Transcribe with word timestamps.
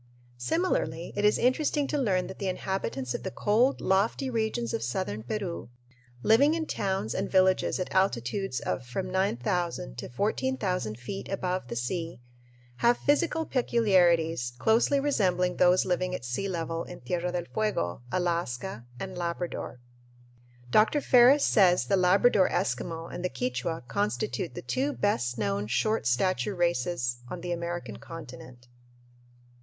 Similarly, 0.39 1.13
it 1.15 1.23
is 1.23 1.37
interesting 1.37 1.85
to 1.89 1.97
learn 1.99 2.25
that 2.25 2.39
the 2.39 2.47
inhabitants 2.47 3.13
of 3.13 3.21
the 3.21 3.29
cold, 3.29 3.79
lofty 3.79 4.31
regions 4.31 4.73
of 4.73 4.81
southern 4.81 5.21
Peru, 5.21 5.69
living 6.23 6.55
in 6.55 6.65
towns 6.65 7.13
and 7.13 7.29
villages 7.29 7.79
at 7.79 7.93
altitudes 7.93 8.59
of 8.61 8.83
from 8.83 9.11
9000 9.11 9.99
to 9.99 10.09
14,000 10.09 10.97
feet 10.97 11.29
above 11.29 11.67
the 11.67 11.75
sea, 11.75 12.19
have 12.77 12.97
physical 12.97 13.45
peculiarities 13.45 14.53
closely 14.57 14.99
resembling 14.99 15.57
those 15.57 15.85
living 15.85 16.15
at 16.15 16.25
sea 16.25 16.49
level 16.49 16.83
in 16.83 17.01
Tierra 17.01 17.31
del 17.31 17.45
Fuego, 17.53 18.01
Alaska, 18.11 18.87
and 18.99 19.15
Labrador. 19.15 19.81
Dr. 20.71 20.99
Ferris 20.99 21.45
says 21.45 21.85
the 21.85 21.95
Labrador 21.95 22.49
Eskimo 22.49 23.07
and 23.13 23.23
the 23.23 23.29
Quichua 23.29 23.83
constitute 23.87 24.55
the 24.55 24.63
two 24.63 24.93
"best 24.93 25.37
known 25.37 25.67
short 25.67 26.07
stature 26.07 26.55
races 26.55 27.19
on 27.29 27.41
the 27.41 27.51
American 27.51 27.97
continent." 27.97 28.67